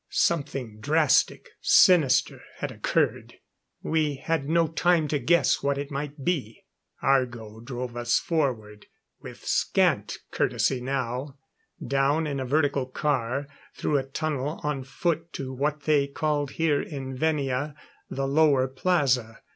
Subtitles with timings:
[0.09, 3.35] Something drastic, sinister, had occurred.
[3.83, 6.63] We had no time to guess what it might be.
[7.03, 8.87] Argo drove us forward,
[9.21, 11.37] with scant courtesy now,
[11.85, 13.45] down in a vertical car,
[13.75, 17.75] through a tunnel on foot to what they called here in Venia
[18.09, 19.43] the Lower Plaza.